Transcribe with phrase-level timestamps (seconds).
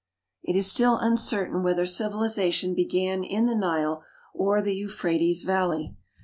[0.41, 5.95] It is still uncertain whether civilization began in the Nile or the Euphrates valley.